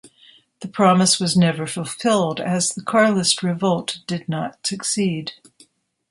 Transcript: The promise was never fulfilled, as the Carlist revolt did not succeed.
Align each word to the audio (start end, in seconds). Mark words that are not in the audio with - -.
The 0.61 0.67
promise 0.67 1.19
was 1.19 1.37
never 1.37 1.67
fulfilled, 1.67 2.39
as 2.39 2.69
the 2.69 2.81
Carlist 2.81 3.43
revolt 3.43 3.99
did 4.07 4.27
not 4.27 4.65
succeed. 4.65 5.33